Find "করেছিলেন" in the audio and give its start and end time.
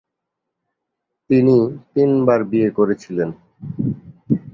2.77-3.29